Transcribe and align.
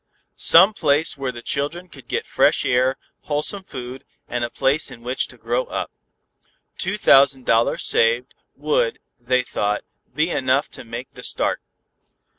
Some 0.35 0.73
place 0.73 1.15
where 1.15 1.31
the 1.31 1.43
children 1.43 1.87
could 1.87 2.07
get 2.07 2.25
fresh 2.25 2.65
air, 2.65 2.97
wholesome 3.25 3.63
food 3.63 4.03
and 4.27 4.43
a 4.43 4.49
place 4.49 4.89
in 4.89 5.03
which 5.03 5.27
to 5.27 5.37
grow 5.37 5.65
up. 5.65 5.91
Two 6.75 6.97
thousand 6.97 7.45
dollars 7.45 7.83
saved, 7.83 8.33
would, 8.55 8.97
they 9.19 9.43
thought, 9.43 9.83
be 10.15 10.31
enough 10.31 10.71
to 10.71 10.83
make 10.83 11.11
the 11.11 11.21
start. 11.21 11.61